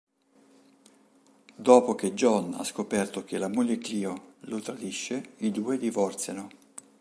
Dopo 1.55 1.93
che 1.93 2.15
John 2.15 2.55
ha 2.57 2.63
scoperto 2.63 3.23
che 3.23 3.37
la 3.37 3.47
moglie 3.49 3.77
Cleo 3.77 4.33
lo 4.45 4.59
tradisce, 4.59 5.33
i 5.41 5.51
due 5.51 5.77
divorziano. 5.77 6.49